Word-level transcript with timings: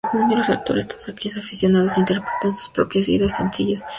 Los 0.35 0.49
actores, 0.49 0.87
todos 0.87 1.09
ellos 1.09 1.37
aficionados, 1.37 1.95
interpretan 1.99 2.55
sus 2.55 2.69
propias 2.69 3.05
vidas, 3.05 3.33
sencillas 3.37 3.59
e 3.59 3.61
intrascendentes. 3.61 3.85